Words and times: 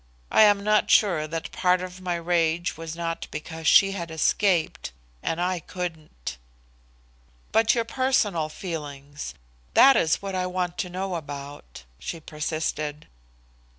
I 0.31 0.41
am 0.41 0.63
not 0.63 0.89
sure 0.89 1.27
that 1.27 1.51
part 1.51 1.79
of 1.79 2.01
my 2.01 2.15
rage 2.15 2.75
was 2.75 2.95
not 2.95 3.27
because 3.29 3.67
she 3.67 3.91
had 3.91 4.09
escaped 4.09 4.91
and 5.21 5.39
I 5.39 5.59
couldn't." 5.59 6.39
"But 7.51 7.75
your 7.75 7.85
personal 7.85 8.49
feelings 8.49 9.35
that 9.75 9.95
is 9.95 10.15
what 10.19 10.33
I 10.33 10.47
want 10.47 10.79
to 10.79 10.89
know 10.89 11.13
about?" 11.13 11.83
she 11.99 12.19
persisted. 12.19 13.05